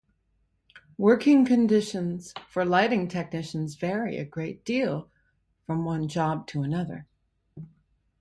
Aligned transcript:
Working 0.97 1.45
conditions 1.45 2.33
for 2.49 2.65
lighting 2.65 3.07
technicians 3.07 3.75
vary 3.75 4.17
a 4.17 4.25
great 4.25 4.65
deal 4.65 5.11
from 5.67 5.85
one 5.85 6.07
job 6.07 6.47
to 6.47 6.63
another. 6.63 7.05